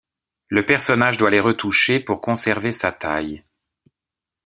[0.47, 3.43] Le personnage doit les retoucher pour conserver sa taille.